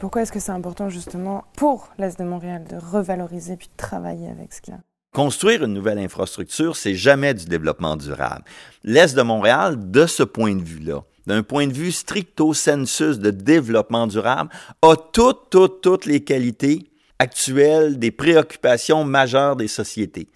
Pourquoi 0.00 0.22
est-ce 0.22 0.32
que 0.32 0.40
c'est 0.40 0.50
important 0.52 0.88
justement 0.88 1.44
pour 1.56 1.90
l'Est 1.98 2.18
de 2.18 2.24
Montréal 2.24 2.64
de 2.68 2.76
revaloriser 2.76 3.56
puis 3.56 3.68
de 3.68 3.76
travailler 3.76 4.28
avec 4.28 4.52
ce 4.52 4.60
qu'il 4.60 4.74
a? 4.74 4.78
Construire 5.14 5.64
une 5.64 5.74
nouvelle 5.74 5.98
infrastructure, 5.98 6.76
c'est 6.76 6.94
jamais 6.94 7.34
du 7.34 7.44
développement 7.44 7.96
durable. 7.96 8.44
L'Est 8.84 9.16
de 9.16 9.22
Montréal, 9.22 9.76
de 9.90 10.06
ce 10.06 10.22
point 10.22 10.54
de 10.54 10.62
vue-là, 10.62 11.02
d'un 11.26 11.42
point 11.42 11.66
de 11.66 11.72
vue 11.72 11.92
stricto 11.92 12.54
sensus 12.54 13.18
de 13.18 13.30
développement 13.30 14.06
durable, 14.06 14.50
a 14.82 14.96
toutes, 14.96 15.50
toutes, 15.50 15.80
toutes 15.80 16.06
les 16.06 16.22
qualités 16.22 16.86
actuelles 17.18 17.98
des 17.98 18.10
préoccupations 18.10 19.04
majeures 19.04 19.56
des 19.56 19.68
sociétés. 19.68 20.28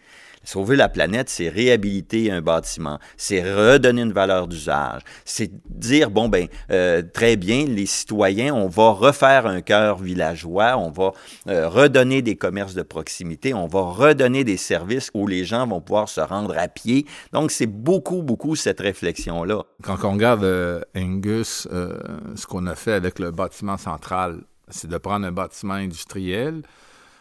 Sauver 0.44 0.76
la 0.76 0.88
planète, 0.88 1.28
c'est 1.30 1.48
réhabiliter 1.48 2.30
un 2.30 2.42
bâtiment, 2.42 2.98
c'est 3.16 3.42
redonner 3.42 4.02
une 4.02 4.12
valeur 4.12 4.46
d'usage, 4.46 5.02
c'est 5.24 5.50
dire, 5.68 6.10
bon, 6.10 6.28
ben, 6.28 6.48
euh, 6.70 7.02
très 7.02 7.36
bien, 7.36 7.64
les 7.66 7.86
citoyens, 7.86 8.54
on 8.54 8.68
va 8.68 8.90
refaire 8.90 9.46
un 9.46 9.62
cœur 9.62 9.98
villageois, 9.98 10.76
on 10.76 10.90
va 10.90 11.12
euh, 11.48 11.68
redonner 11.68 12.22
des 12.22 12.36
commerces 12.36 12.74
de 12.74 12.82
proximité, 12.82 13.54
on 13.54 13.66
va 13.66 13.80
redonner 13.80 14.44
des 14.44 14.56
services 14.56 15.10
où 15.14 15.26
les 15.26 15.44
gens 15.44 15.66
vont 15.66 15.80
pouvoir 15.80 16.08
se 16.08 16.20
rendre 16.20 16.56
à 16.58 16.68
pied. 16.68 17.06
Donc, 17.32 17.50
c'est 17.50 17.66
beaucoup, 17.66 18.22
beaucoup 18.22 18.54
cette 18.54 18.80
réflexion-là. 18.80 19.62
Quand 19.82 20.04
on 20.04 20.12
regarde 20.12 20.44
euh, 20.44 20.80
Angus, 20.96 21.66
ce 21.70 22.46
qu'on 22.46 22.66
a 22.66 22.74
fait 22.74 22.92
avec 22.92 23.18
le 23.18 23.30
bâtiment 23.30 23.76
central, 23.76 24.42
c'est 24.68 24.88
de 24.88 24.98
prendre 24.98 25.26
un 25.26 25.32
bâtiment 25.32 25.74
industriel, 25.74 26.62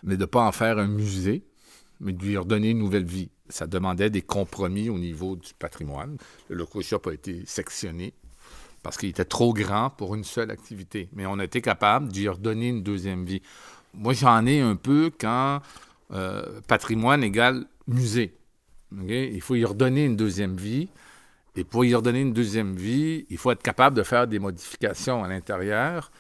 mais 0.04 0.16
de 0.16 0.22
ne 0.22 0.26
pas 0.26 0.42
en 0.42 0.52
faire 0.52 0.78
un 0.78 0.88
musée 0.88 1.44
mais 2.00 2.14
de 2.14 2.24
lui 2.24 2.38
redonner 2.38 2.72
une 2.72 2.80
nouvelle 2.80 3.06
vie. 3.06 3.30
Ça 3.50 3.68
demandait 3.68 4.10
des 4.10 4.22
compromis 4.22 4.90
au 4.90 4.98
niveau 4.98 5.36
du 5.36 5.54
patrimoine. 5.54 6.18
Le 6.50 6.56
local 6.56 6.82
shop 6.82 7.02
a 7.06 7.14
été 7.14 7.44
sectionné 7.46 8.14
parce 8.84 8.98
qu'il 8.98 9.10
était 9.10 9.26
trop 9.26 9.54
grand 9.54 9.90
pour 9.90 10.16
une 10.16 10.24
seule 10.24 10.52
activité. 10.52 11.10
Mais 11.14 11.26
on 11.26 11.40
a 11.40 11.46
été 11.46 11.62
capable 11.62 12.10
d'y 12.10 12.28
redonner 12.28 12.70
une 12.70 12.84
deuxième 12.84 13.26
vie. 13.26 13.42
Moi, 13.94 14.14
j'en 14.14 14.46
ai 14.46 14.60
un 14.60 14.76
peu 14.76 15.12
quand 15.18 15.62
euh, 16.12 16.62
patrimoine 16.68 17.24
égale 17.24 17.66
musée. 17.88 18.34
Il 19.08 19.42
faut 19.42 19.56
y 19.56 19.66
redonner 19.66 20.06
une 20.06 20.18
deuxième 20.18 20.58
vie. 20.58 20.90
Et 21.56 21.64
pour 21.64 21.86
y 21.86 21.94
redonner 21.94 22.22
une 22.22 22.34
deuxième 22.34 22.76
vie, 22.76 23.26
il 23.30 23.38
faut 23.38 23.52
être 23.52 23.62
capable 23.62 23.96
de 23.96 24.04
faire 24.04 24.28
des 24.28 24.40
modifications 24.40 25.24
à 25.24 25.28
l'intérieur 25.28 26.12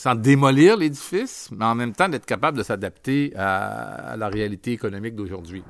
sans 0.00 0.14
démolir 0.14 0.78
l'édifice, 0.78 1.50
mais 1.54 1.66
en 1.66 1.74
même 1.74 1.92
temps 1.92 2.08
d'être 2.08 2.24
capable 2.24 2.56
de 2.56 2.62
s'adapter 2.62 3.34
à, 3.36 4.16
la 4.16 4.28
réalité 4.28 4.72
économique 4.72 5.14
d'aujourd'hui. 5.14 5.62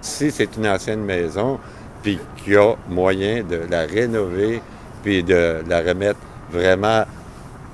Si 0.00 0.30
c'est 0.30 0.56
une 0.56 0.66
ancienne 0.66 1.04
maison, 1.04 1.60
puis 2.02 2.18
qu'il 2.38 2.54
y 2.54 2.56
a 2.56 2.74
moyen 2.88 3.42
de 3.44 3.60
la 3.70 3.82
rénover, 3.82 4.62
puis 5.02 5.22
de 5.22 5.62
la 5.68 5.82
remettre 5.82 6.20
vraiment 6.50 7.04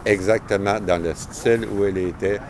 exactement 0.05 0.81
dans 0.81 1.01
le 1.01 1.15
style 1.15 1.69
où 1.73 1.85
elle 1.85 1.99
était 1.99 2.41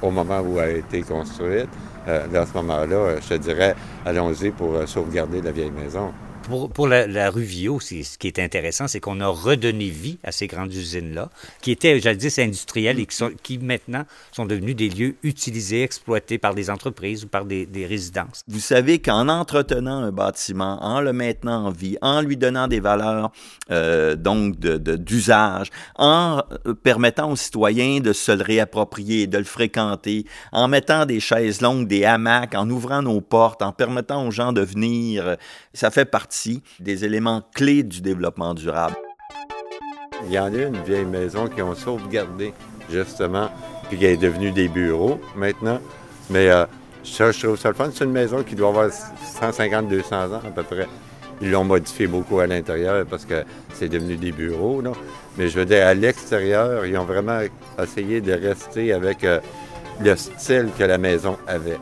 au 0.00 0.10
moment 0.10 0.40
où 0.40 0.58
elle 0.58 0.76
a 0.76 0.78
été 0.78 1.02
construite, 1.02 1.68
euh, 2.08 2.26
dans 2.28 2.46
ce 2.46 2.54
moment-là, 2.54 3.20
je 3.20 3.28
te 3.28 3.34
dirais, 3.34 3.76
allons-y 4.06 4.50
pour 4.52 4.74
euh, 4.74 4.86
sauvegarder 4.86 5.42
la 5.42 5.52
vieille 5.52 5.70
maison. 5.70 6.14
Pour, 6.46 6.88
la, 6.88 7.30
rue 7.30 7.42
Viau, 7.42 7.80
ce 7.80 8.18
qui 8.18 8.26
est 8.26 8.38
intéressant, 8.38 8.86
c'est 8.86 9.00
qu'on 9.00 9.20
a 9.20 9.26
redonné 9.26 9.88
vie 9.88 10.18
à 10.22 10.30
ces 10.30 10.46
grandes 10.46 10.74
usines-là, 10.74 11.30
qui 11.62 11.70
étaient 11.70 11.98
jadis 12.00 12.38
industrielles 12.38 13.00
et 13.00 13.06
qui, 13.06 13.16
sont, 13.16 13.30
qui 13.42 13.56
maintenant 13.58 14.04
sont 14.30 14.44
devenues 14.44 14.74
des 14.74 14.90
lieux 14.90 15.16
utilisés, 15.22 15.82
exploités 15.82 16.36
par 16.36 16.54
des 16.54 16.68
entreprises 16.68 17.24
ou 17.24 17.28
par 17.28 17.46
des, 17.46 17.66
résidences. 17.88 18.42
Vous 18.46 18.60
savez 18.60 18.98
qu'en 18.98 19.28
entretenant 19.28 20.02
un 20.02 20.12
bâtiment, 20.12 20.82
en 20.82 21.00
le 21.00 21.12
maintenant 21.12 21.66
en 21.66 21.70
vie, 21.70 21.96
en 22.02 22.20
lui 22.20 22.36
donnant 22.36 22.68
des 22.68 22.80
valeurs 22.80 23.32
euh, 23.70 24.14
donc 24.14 24.58
d'usage, 24.58 25.70
de, 25.70 25.74
en 25.96 26.42
euh, 26.66 26.74
permettant 26.74 27.30
aux 27.30 27.36
citoyens 27.36 28.00
de 28.00 28.12
se 28.12 28.32
le 28.32 28.42
réapproprier, 28.42 29.26
de 29.26 29.38
le 29.38 29.44
fréquenter, 29.44 30.26
en 30.52 30.68
mettant 30.68 31.06
des 31.06 31.20
chaises 31.20 31.62
longues, 31.62 31.86
des 31.86 32.04
hamacs, 32.04 32.54
en 32.54 32.68
ouvrant 32.68 33.02
nos 33.02 33.20
portes, 33.20 33.62
en 33.62 33.72
permettant 33.72 34.26
aux 34.26 34.30
gens 34.30 34.52
de 34.52 34.60
venir, 34.60 35.36
ça 35.72 35.90
fait 35.90 36.04
partie 36.04 36.33
des 36.80 37.04
éléments 37.04 37.42
clés 37.54 37.82
du 37.82 38.00
développement 38.00 38.54
durable. 38.54 38.96
Il 40.26 40.32
y 40.32 40.38
en 40.38 40.52
a 40.54 40.62
une 40.62 40.82
vieille 40.82 41.04
maison 41.04 41.48
qui 41.48 41.60
ont 41.62 41.74
sauvegardé, 41.74 42.52
justement, 42.90 43.50
puis 43.88 43.98
qui 43.98 44.06
est 44.06 44.16
devenue 44.16 44.50
des 44.50 44.68
bureaux 44.68 45.20
maintenant. 45.36 45.80
Mais 46.30 46.48
euh, 46.48 46.64
je 47.04 47.42
trouve 47.42 47.58
ça 47.58 47.68
le 47.68 47.74
fun. 47.74 47.90
C'est 47.92 48.04
une 48.04 48.12
maison 48.12 48.42
qui 48.42 48.54
doit 48.54 48.68
avoir 48.68 48.88
150-200 48.88 50.14
ans 50.14 50.40
à 50.46 50.50
peu 50.50 50.62
près. 50.62 50.88
Ils 51.40 51.50
l'ont 51.50 51.64
modifié 51.64 52.06
beaucoup 52.06 52.38
à 52.38 52.46
l'intérieur 52.46 53.04
parce 53.06 53.24
que 53.24 53.44
c'est 53.74 53.88
devenu 53.88 54.16
des 54.16 54.32
bureaux. 54.32 54.82
Mais 55.36 55.48
je 55.48 55.58
veux 55.58 55.66
dire, 55.66 55.86
à 55.86 55.94
l'extérieur, 55.94 56.86
ils 56.86 56.96
ont 56.96 57.04
vraiment 57.04 57.40
essayé 57.82 58.20
de 58.20 58.32
rester 58.32 58.92
avec 58.92 59.24
euh, 59.24 59.40
le 60.00 60.16
style 60.16 60.68
que 60.78 60.84
la 60.84 60.96
maison 60.96 61.36
avait 61.46 61.78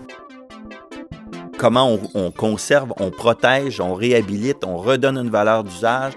comment 1.62 1.96
on, 2.14 2.32
conserve, 2.32 2.92
on 2.98 3.12
protège, 3.12 3.80
on 3.80 3.94
réhabilite, 3.94 4.64
on 4.64 4.78
redonne 4.78 5.16
une 5.16 5.30
valeur 5.30 5.62
d'usage, 5.62 6.12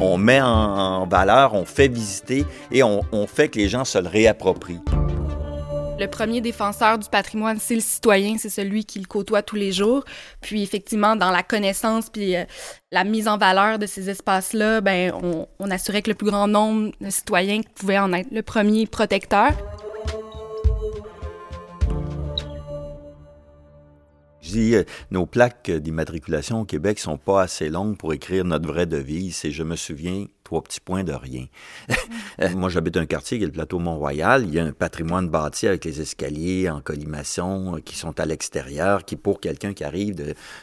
on 0.00 0.16
met 0.16 0.40
en, 0.40 1.08
valeur, 1.08 1.54
on 1.54 1.64
fait 1.64 1.88
visiter 1.88 2.44
et 2.70 2.84
on, 2.84 3.02
fait 3.26 3.48
que 3.48 3.58
les 3.58 3.68
gens 3.68 3.84
se 3.84 3.98
le 3.98 4.06
réapproprient. 4.06 4.78
Le 5.98 6.06
premier 6.06 6.40
défenseur 6.40 7.00
du 7.00 7.08
patrimoine, 7.08 7.58
c'est 7.58 7.74
le 7.74 7.80
citoyen, 7.80 8.36
c'est 8.38 8.48
celui 8.48 8.84
qui 8.84 9.00
le 9.00 9.06
côtoie 9.06 9.42
tous 9.42 9.56
les 9.56 9.72
jours. 9.72 10.04
Puis 10.40 10.62
effectivement, 10.62 11.16
dans 11.16 11.32
la 11.32 11.42
connaissance 11.42 12.08
puis 12.08 12.36
euh, 12.36 12.44
la 12.92 13.02
mise 13.02 13.26
en 13.26 13.38
valeur 13.38 13.80
de 13.80 13.86
ces 13.86 14.08
espaces-là, 14.08 14.82
ben 14.82 15.12
on, 15.20 15.48
on 15.58 15.70
assurait 15.72 16.02
que 16.02 16.10
le 16.10 16.16
plus 16.16 16.30
grand 16.30 16.46
nombre 16.46 16.92
de 17.00 17.10
citoyens 17.10 17.62
pouvait 17.74 17.98
en 17.98 18.12
être 18.12 18.30
le 18.30 18.42
premier 18.42 18.86
protecteur. 18.86 19.50
Je 24.46 24.52
dis, 24.52 24.74
euh, 24.76 24.84
nos 25.10 25.26
plaques 25.26 25.70
d'immatriculation 25.70 26.60
au 26.60 26.64
Québec 26.64 27.00
sont 27.00 27.18
pas 27.18 27.42
assez 27.42 27.68
longues 27.68 27.96
pour 27.96 28.12
écrire 28.12 28.44
notre 28.44 28.68
vraie 28.68 28.86
devise. 28.86 29.44
Et 29.44 29.50
je 29.50 29.64
me 29.64 29.74
souviens 29.74 30.26
trois 30.46 30.62
petits 30.62 30.80
points 30.80 31.02
de 31.02 31.12
rien. 31.12 31.46
Moi, 32.54 32.68
j'habite 32.68 32.96
un 32.96 33.04
quartier 33.04 33.38
qui 33.38 33.42
est 33.42 33.48
le 33.48 33.52
plateau 33.52 33.80
Mont-Royal. 33.80 34.44
Il 34.44 34.54
y 34.54 34.60
a 34.60 34.64
un 34.64 34.70
patrimoine 34.70 35.28
bâti 35.28 35.66
avec 35.66 35.84
les 35.84 36.00
escaliers 36.00 36.70
en 36.70 36.80
colimaçon 36.80 37.76
euh, 37.76 37.80
qui 37.80 37.96
sont 37.96 38.18
à 38.20 38.24
l'extérieur, 38.26 39.04
qui, 39.04 39.16
pour 39.16 39.40
quelqu'un 39.40 39.74
qui 39.74 39.82
arrive 39.82 40.14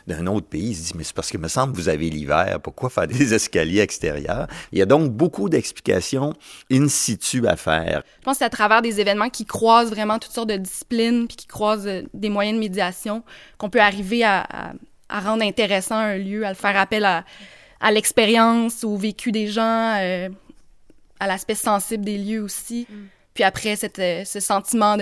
d'un 0.08 0.28
autre 0.28 0.48
pays, 0.48 0.74
se 0.74 0.84
dit, 0.84 0.94
mais 0.96 1.04
c'est 1.04 1.13
parce 1.13 1.30
que 1.30 1.38
me 1.38 1.50
semble 1.50 1.74
que 1.74 1.78
vous 1.78 1.90
avez 1.90 2.10
l'hiver, 2.10 2.62
pourquoi 2.63 2.90
faire 2.90 3.08
des 3.08 3.34
escaliers 3.36 3.82
extérieurs? 3.82 4.48
Il 4.72 4.80
y 4.80 4.82
a 4.82 4.86
donc 4.86 5.12
beaucoup 5.12 5.50
d'explications 5.50 6.34
in 6.72 6.88
situ 6.88 7.46
à 7.46 7.58
faire. 7.58 8.04
Je 8.20 8.24
pense 8.24 8.36
que 8.36 8.40
c'est 8.40 8.46
à 8.46 8.50
travers 8.50 8.82
des 8.82 9.02
événements 9.02 9.30
qui 9.30 9.46
croisent 9.46 9.90
vraiment 9.90 10.18
toutes 10.18 10.32
sortes 10.32 10.50
de 10.50 10.58
disciplines, 10.58 11.28
puis 11.28 11.36
qui 11.36 11.48
croisent 11.48 11.88
euh, 11.88 12.04
des 12.13 12.30
moyens 12.30 12.56
de 12.56 12.62
médiation, 12.62 13.22
qu'on 13.58 13.70
peut 13.70 13.82
arriver 13.82 14.24
à, 14.24 14.48
à 15.10 15.20
rendre 15.20 15.44
intéressant 15.44 15.98
un 15.98 16.18
lieu, 16.18 16.46
à 16.46 16.50
le 16.50 16.56
faire 16.56 16.78
appel 16.78 17.04
à 17.04 17.25
à 17.84 17.92
l'expérience, 17.92 18.86
au 18.86 18.96
vécu 18.96 19.34
des 19.34 19.48
gens, 19.48 19.98
euh, 20.00 20.30
à 21.20 21.28
l'aspect 21.28 21.54
sensible 21.54 22.06
des 22.06 22.18
lieux 22.18 22.42
aussi. 22.42 22.88
Mm. 22.90 22.96
Puis 23.34 23.44
après, 23.44 23.75
cette, 23.75 24.00
euh, 24.00 24.24
ce 24.24 24.40
sentiment 24.40 24.98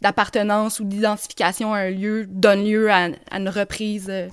d'appartenance 0.00 0.80
ou 0.80 0.84
d'identification 0.84 1.74
à 1.74 1.80
un 1.80 1.90
lieu 1.90 2.24
donne 2.26 2.64
lieu 2.64 2.90
à, 2.90 3.10
une 3.30 3.48
reprise 3.50 4.06
euh, 4.08 4.28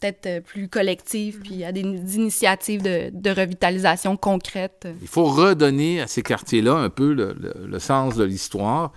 peut-être 0.00 0.44
plus 0.44 0.68
collective, 0.68 1.38
mm. 1.38 1.42
puis 1.42 1.64
à 1.64 1.72
des, 1.72 1.80
initiatives 1.80 2.82
de, 2.82 3.10
de, 3.10 3.30
revitalisation 3.30 4.18
concrètes. 4.18 4.86
Il 5.00 5.08
faut 5.08 5.24
redonner 5.24 6.02
à 6.02 6.08
ces 6.08 6.22
quartiers-là 6.22 6.74
un 6.74 6.90
peu 6.90 7.14
le, 7.14 7.34
le, 7.66 7.78
sens 7.78 8.16
de 8.16 8.24
l'histoire 8.24 8.92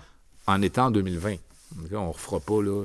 en 0.46 0.60
étant 0.60 0.86
en 0.86 0.90
2020. 0.90 1.36
On 1.94 2.08
ne 2.08 2.12
refera 2.12 2.40
pas, 2.40 2.62
là. 2.62 2.82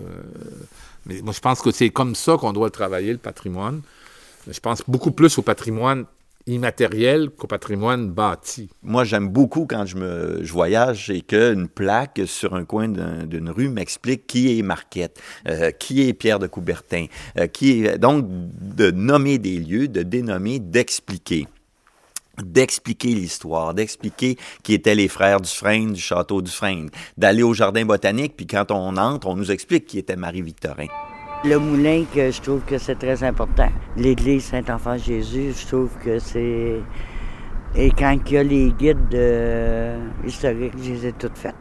mais 1.05 1.21
moi, 1.21 1.33
je 1.33 1.41
pense 1.41 1.61
que 1.61 1.71
c'est 1.71 1.89
comme 1.89 2.15
ça 2.15 2.37
qu'on 2.37 2.53
doit 2.53 2.69
travailler 2.69 3.11
le 3.11 3.17
patrimoine. 3.17 3.81
Je 4.51 4.59
pense 4.59 4.81
beaucoup 4.87 5.11
plus 5.11 5.37
au 5.37 5.41
patrimoine 5.41 6.05
immatériel 6.47 7.29
qu'au 7.29 7.47
patrimoine 7.47 8.09
bâti. 8.09 8.69
Moi, 8.81 9.03
j'aime 9.03 9.29
beaucoup 9.29 9.65
quand 9.65 9.85
je, 9.85 9.97
me, 9.97 10.39
je 10.41 10.51
voyage 10.51 11.09
et 11.09 11.21
qu'une 11.21 11.67
plaque 11.67 12.21
sur 12.25 12.55
un 12.55 12.65
coin 12.65 12.87
d'une 12.87 13.49
rue 13.49 13.69
m'explique 13.69 14.25
qui 14.27 14.57
est 14.57 14.61
Marquette, 14.61 15.19
euh, 15.47 15.71
qui 15.71 16.07
est 16.07 16.13
Pierre 16.13 16.39
de 16.39 16.47
Coubertin, 16.47 17.05
euh, 17.37 17.47
qui 17.47 17.85
est 17.85 17.97
donc 17.97 18.25
de 18.27 18.91
nommer 18.91 19.37
des 19.37 19.59
lieux, 19.59 19.87
de 19.87 20.03
dénommer, 20.03 20.59
d'expliquer 20.59 21.47
d'expliquer 22.41 23.09
l'histoire, 23.09 23.73
d'expliquer 23.73 24.37
qui 24.63 24.73
étaient 24.73 24.95
les 24.95 25.09
frères 25.09 25.41
Dufresne 25.41 25.91
du 25.91 25.99
château 25.99 26.41
Dufresne, 26.41 26.89
d'aller 27.17 27.43
au 27.43 27.53
jardin 27.53 27.83
botanique, 27.83 28.37
puis 28.37 28.47
quand 28.47 28.71
on 28.71 28.95
entre, 28.95 29.27
on 29.27 29.35
nous 29.35 29.51
explique 29.51 29.85
qui 29.85 29.97
était 29.99 30.15
Marie-Victorin. 30.15 30.87
Le 31.45 31.57
moulin, 31.57 32.03
que 32.13 32.31
je 32.31 32.41
trouve 32.41 32.61
que 32.65 32.77
c'est 32.77 32.95
très 32.95 33.23
important. 33.23 33.69
L'église 33.95 34.45
Saint-Enfant-Jésus, 34.45 35.53
je 35.57 35.67
trouve 35.67 35.89
que 36.03 36.19
c'est... 36.19 36.81
Et 37.75 37.91
quand 37.91 38.17
il 38.25 38.33
y 38.33 38.37
a 38.37 38.43
les 38.43 38.71
guides 38.71 39.17
historiques, 40.25 40.73
je 40.83 40.91
les 40.91 41.07
ai 41.07 41.13
toutes 41.13 41.37
faites. 41.37 41.55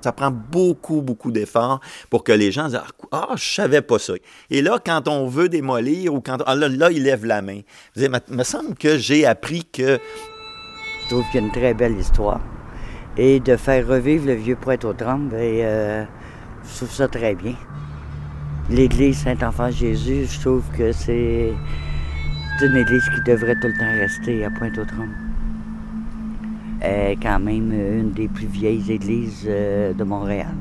Ça 0.00 0.12
prend 0.12 0.30
beaucoup, 0.30 1.02
beaucoup 1.02 1.30
d'efforts 1.30 1.80
pour 2.10 2.24
que 2.24 2.32
les 2.32 2.50
gens 2.50 2.68
disent 2.68 2.80
Ah, 3.12 3.28
je 3.36 3.54
savais 3.54 3.82
pas 3.82 3.98
ça. 3.98 4.14
Et 4.50 4.62
là, 4.62 4.78
quand 4.84 5.06
on 5.06 5.26
veut 5.28 5.48
démolir 5.48 6.12
ou 6.12 6.20
quand. 6.20 6.38
Ah, 6.46 6.56
là, 6.56 6.68
là, 6.68 6.90
il 6.90 7.04
lève 7.04 7.24
la 7.24 7.40
main. 7.40 7.60
Il 7.94 8.10
me 8.30 8.42
semble 8.44 8.74
que 8.74 8.98
j'ai 8.98 9.26
appris 9.26 9.64
que. 9.64 9.98
Je 11.02 11.08
trouve 11.08 11.24
qu'il 11.30 11.40
y 11.40 11.44
a 11.44 11.46
une 11.46 11.52
très 11.52 11.74
belle 11.74 11.96
histoire. 11.98 12.40
Et 13.16 13.38
de 13.38 13.56
faire 13.56 13.86
revivre 13.86 14.26
le 14.26 14.34
vieux 14.34 14.56
poète 14.56 14.84
au 14.84 14.92
tremble, 14.92 15.34
et, 15.34 15.60
euh, 15.64 16.04
je 16.64 16.76
trouve 16.78 16.90
ça 16.90 17.06
très 17.06 17.34
bien. 17.34 17.54
L'église 18.70 19.18
Saint-Enfant 19.18 19.70
Jésus, 19.70 20.26
je 20.30 20.40
trouve 20.40 20.64
que 20.76 20.92
c'est 20.92 21.52
une 22.62 22.76
église 22.76 23.04
qui 23.14 23.20
devrait 23.22 23.56
tout 23.60 23.66
le 23.66 23.74
temps 23.74 23.92
rester 23.98 24.44
à 24.44 24.50
Pointe-aux-Trembles. 24.50 25.16
Quand 27.20 27.38
même 27.38 27.72
une 27.72 28.12
des 28.12 28.28
plus 28.28 28.46
vieilles 28.46 28.90
églises 28.90 29.44
euh, 29.46 29.92
de 29.92 30.04
Montréal. 30.04 30.54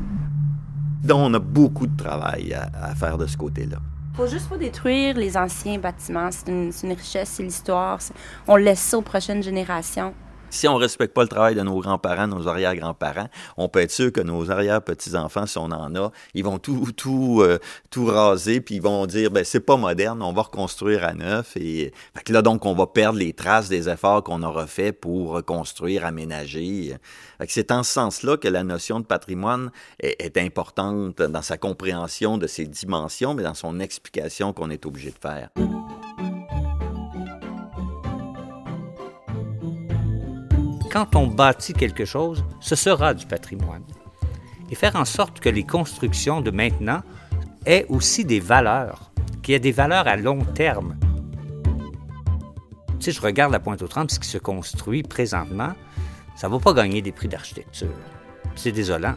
Donc, 1.04 1.18
on 1.20 1.34
a 1.34 1.40
beaucoup 1.40 1.88
de 1.88 1.98
travail 1.98 2.54
à, 2.54 2.94
faire 2.94 3.18
de 3.18 3.26
ce 3.26 3.36
côté-là. 3.38 3.78
faut 4.14 4.28
juste 4.28 4.48
pas 4.48 4.58
détruire 4.58 5.18
les 5.18 5.36
anciens 5.38 5.80
bâtiments. 5.80 6.30
C'est 6.32 6.50
une, 6.50 6.72
une, 6.84 6.94
richesse, 6.94 7.30
c'est 7.30 7.44
l'histoire. 7.44 8.00
On 8.48 8.56
laisse 8.56 8.80
ça 8.80 8.98
aux 9.00 9.02
prochaines 9.02 9.42
générations. 9.42 10.14
Si 10.52 10.68
on 10.68 10.76
respecte 10.76 11.14
pas 11.14 11.22
le 11.22 11.30
travail 11.30 11.56
de 11.56 11.62
nos 11.62 11.80
grands-parents, 11.80 12.28
nos 12.28 12.50
arrière-grands-parents, 12.50 13.30
on 13.56 13.70
peut 13.70 13.80
être 13.80 13.92
sûr 13.92 14.12
que 14.12 14.20
nos 14.20 14.52
arrière-petits-enfants, 14.52 15.46
si 15.46 15.58
on 15.58 15.72
en 15.72 15.96
a, 15.96 16.12
ils 16.34 16.44
vont 16.44 16.60
tout 16.60 16.92
tout 16.96 17.40
euh, 17.42 17.58
tout 17.90 18.06
raser 18.06 18.60
puis 18.60 18.76
ils 18.76 18.82
vont 18.82 19.06
dire 19.06 19.32
ben 19.32 19.46
c'est 19.46 19.62
pas 19.62 19.78
moderne, 19.78 20.22
on 20.22 20.34
va 20.34 20.42
reconstruire 20.42 21.06
à 21.06 21.14
neuf 21.14 21.56
et 21.56 21.94
fait 22.14 22.30
là 22.30 22.42
donc 22.42 22.66
on 22.66 22.74
va 22.74 22.86
perdre 22.86 23.18
les 23.18 23.32
traces 23.32 23.70
des 23.70 23.88
efforts 23.88 24.24
qu'on 24.24 24.44
aura 24.44 24.68
fait 24.68 24.92
pour 24.92 25.30
reconstruire, 25.30 26.06
aménager. 26.06 26.98
C'est 27.48 27.72
en 27.72 27.84
ce 27.84 27.94
sens-là 27.94 28.36
que 28.36 28.50
la 28.50 28.64
notion 28.64 29.00
de 29.00 29.06
patrimoine 29.06 29.72
est, 30.02 30.22
est 30.22 30.38
importante 30.38 31.22
dans 31.22 31.42
sa 31.42 31.58
compréhension 31.58 32.38
de 32.38 32.48
ses 32.48 32.66
dimensions, 32.66 33.34
mais 33.34 33.44
dans 33.44 33.54
son 33.54 33.80
explication 33.80 34.52
qu'on 34.52 34.70
est 34.70 34.86
obligé 34.86 35.12
de 35.12 35.18
faire. 35.18 35.50
Quand 40.92 41.16
on 41.16 41.28
bâtit 41.28 41.74
quelque 41.74 42.06
chose, 42.06 42.44
ce 42.60 42.76
sera 42.76 43.14
du 43.14 43.26
patrimoine. 43.26 43.84
Et 44.70 44.76
faire 44.76 44.96
en 44.96 45.06
sorte 45.06 45.40
que 45.40 45.50
les 45.50 45.64
constructions 45.64 46.42
de 46.42 46.52
maintenant 46.52 47.02
aient 47.66 47.86
aussi 47.90 48.26
des 48.26 48.40
valeurs, 48.40 49.12
qu'il 49.42 49.54
y 49.54 49.56
ait 49.56 49.60
des 49.60 49.72
valeurs 49.72 50.08
à 50.08 50.18
long 50.18 50.44
terme. 50.44 50.98
Sais, 53.00 53.12
je 53.12 53.22
regarde 53.22 53.52
la 53.52 53.60
Pointe-aux-Trembles, 53.60 54.12
ce 54.12 54.20
qui 54.20 54.28
se 54.28 54.38
construit 54.38 55.02
présentement, 55.02 55.74
ça 56.36 56.48
ne 56.48 56.54
va 56.54 56.60
pas 56.60 56.74
gagner 56.74 57.02
des 57.02 57.12
prix 57.12 57.28
d'architecture. 57.28 57.94
C'est 58.56 58.72
désolant. 58.72 59.16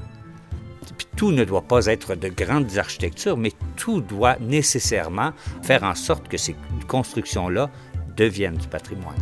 Puis 0.96 1.08
tout 1.16 1.32
ne 1.32 1.44
doit 1.44 1.62
pas 1.62 1.86
être 1.86 2.14
de 2.14 2.28
grandes 2.28 2.78
architectures, 2.78 3.36
mais 3.36 3.52
tout 3.76 4.00
doit 4.00 4.36
nécessairement 4.38 5.32
faire 5.62 5.82
en 5.82 5.94
sorte 5.94 6.28
que 6.28 6.36
ces 6.36 6.54
constructions-là 6.86 7.70
deviennent 8.16 8.56
du 8.56 8.68
patrimoine. 8.68 9.16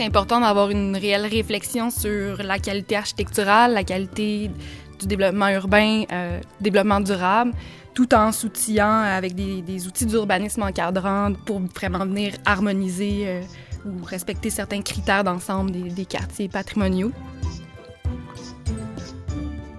C'est 0.00 0.06
important 0.06 0.40
d'avoir 0.40 0.70
une 0.70 0.96
réelle 0.96 1.26
réflexion 1.26 1.90
sur 1.90 2.42
la 2.42 2.58
qualité 2.58 2.96
architecturale, 2.96 3.74
la 3.74 3.84
qualité 3.84 4.50
du 4.98 5.06
développement 5.06 5.50
urbain, 5.50 6.04
euh, 6.10 6.40
développement 6.58 7.00
durable, 7.00 7.52
tout 7.92 8.14
en 8.14 8.32
s'outillant 8.32 9.02
avec 9.02 9.34
des, 9.34 9.86
outils 9.86 10.06
d'urbanisme 10.06 10.62
encadrant 10.62 11.34
pour 11.44 11.60
vraiment 11.60 12.06
venir 12.06 12.32
harmoniser 12.46 13.24
euh, 13.26 13.42
ou 13.84 14.02
respecter 14.02 14.48
certains 14.48 14.80
critères 14.80 15.22
d'ensemble 15.22 15.70
des, 15.70 15.90
des 15.90 16.06
quartiers 16.06 16.48
patrimoniaux 16.48 17.12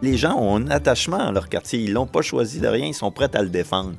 les 0.01 0.17
gens 0.17 0.37
ont 0.37 0.57
un 0.57 0.69
attachement 0.69 1.19
à 1.19 1.31
leur 1.31 1.49
quartier. 1.49 1.79
Ils 1.79 1.93
l'ont 1.93 2.07
pas 2.07 2.21
choisi 2.21 2.59
de 2.59 2.67
rien, 2.67 2.87
ils 2.87 2.93
sont 2.93 3.11
prêts 3.11 3.33
à 3.35 3.41
le 3.41 3.49
défendre. 3.49 3.93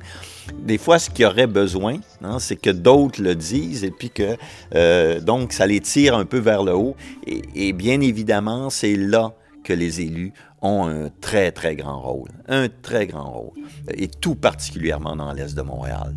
Des 0.59 0.77
fois, 0.77 0.99
ce 0.99 1.09
qu'il 1.09 1.23
y 1.23 1.25
aurait 1.25 1.47
besoin, 1.47 1.97
hein, 2.23 2.39
c'est 2.39 2.55
que 2.55 2.69
d'autres 2.69 3.21
le 3.21 3.35
disent 3.35 3.83
et 3.83 3.91
puis 3.91 4.09
que 4.09 4.35
euh, 4.75 5.19
donc 5.19 5.53
ça 5.53 5.65
les 5.65 5.79
tire 5.79 6.15
un 6.15 6.25
peu 6.25 6.39
vers 6.39 6.63
le 6.63 6.73
haut. 6.73 6.95
Et, 7.25 7.41
et 7.55 7.73
bien 7.73 8.01
évidemment, 8.01 8.69
c'est 8.69 8.95
là 8.95 9.33
que 9.63 9.73
les 9.73 10.01
élus 10.01 10.33
ont 10.61 10.85
un 10.87 11.09
très, 11.21 11.51
très 11.51 11.75
grand 11.75 12.01
rôle. 12.01 12.29
Un 12.47 12.67
très 12.69 13.07
grand 13.07 13.31
rôle. 13.31 13.57
Et 13.93 14.07
tout 14.07 14.35
particulièrement 14.35 15.15
dans 15.15 15.31
l'Est 15.33 15.55
de 15.55 15.61
Montréal. 15.61 16.13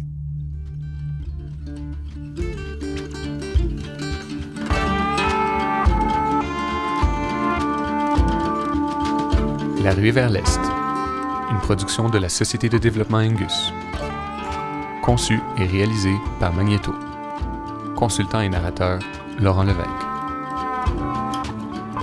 La 9.87 9.95
rue 9.95 10.11
vers 10.11 10.31
l'Est, 10.31 10.59
une 11.49 11.61
production 11.61 12.09
de 12.09 12.19
la 12.19 12.29
Société 12.29 12.69
de 12.69 12.77
développement 12.77 13.19
Angus. 13.19 13.73
Conçu 15.01 15.41
et 15.59 15.65
réalisé 15.65 16.11
par 16.41 16.53
Magneto. 16.53 16.93
Consultant 17.95 18.41
et 18.41 18.49
narrateur, 18.49 18.99
Laurent 19.39 19.63
Levesque. 19.63 19.87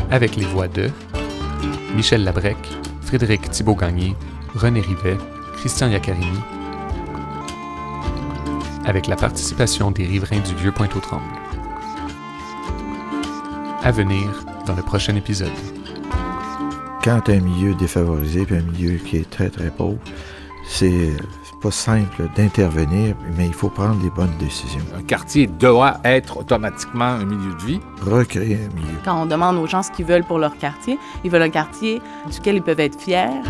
Avec 0.10 0.38
les 0.38 0.46
voix 0.46 0.70
de 0.70 0.90
Michel 1.94 2.24
Labrec, 2.24 2.56
Frédéric 3.02 3.52
Thibault-Gagné, 3.52 4.16
René 4.56 4.80
Rivet, 4.80 5.18
Christian 5.58 5.90
Iaccarini. 5.90 6.40
Avec 8.86 9.08
la 9.08 9.18
participation 9.18 9.92
des 9.92 10.06
riverains 10.06 10.40
du 10.40 10.56
Vieux 10.56 10.72
Pointe-aux-Trembles. 10.72 11.22
À 13.84 13.92
venir 13.92 14.30
dans 14.66 14.74
le 14.74 14.84
prochain 14.84 15.18
épisode 15.18 15.52
quand 17.04 17.20
tu 17.22 17.32
as 17.32 17.36
un 17.36 17.42
milieu 17.42 17.76
défavorisé 17.76 18.46
puis 18.46 18.56
un 18.56 18.62
milieu 18.62 18.98
qui 18.98 19.18
est 19.18 19.30
très 19.30 19.50
très 19.50 19.70
pauvre, 19.70 19.98
c'est 20.66 21.12
pas 21.62 21.72
simple 21.72 22.30
d'intervenir, 22.36 23.16
mais 23.38 23.48
il 23.48 23.54
faut 23.54 23.70
prendre 23.70 24.02
les 24.02 24.10
bonnes 24.10 24.36
décisions. 24.40 24.84
Un 24.98 25.02
quartier 25.02 25.48
doit 25.48 26.00
être 26.06 26.38
automatiquement 26.38 27.06
un 27.06 27.26
milieu 27.26 27.54
de 27.54 27.64
vie. 27.64 27.80
Recréer 28.02 28.56
un 28.56 28.76
milieu. 28.76 28.98
Quand 29.04 29.22
on 29.22 29.26
demande 29.26 29.58
aux 29.58 29.68
gens 29.68 29.84
ce 29.84 29.92
qu'ils 29.92 30.06
veulent 30.06 30.24
pour 30.24 30.40
leur 30.40 30.58
quartier, 30.58 30.98
ils 31.24 31.32
veulent 31.32 31.42
un 31.42 31.50
quartier 31.50 32.02
duquel 32.32 32.56
ils 32.56 32.62
peuvent 32.62 32.80
être 32.80 33.00
fiers, 33.00 33.42